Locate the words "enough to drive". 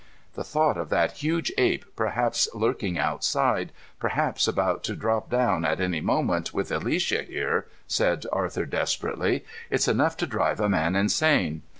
9.87-10.59